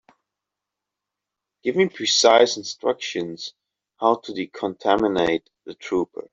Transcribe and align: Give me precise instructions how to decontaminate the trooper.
Give 1.61 1.75
me 1.75 1.87
precise 1.87 2.57
instructions 2.57 3.53
how 3.99 4.15
to 4.15 4.31
decontaminate 4.33 5.45
the 5.65 5.75
trooper. 5.75 6.27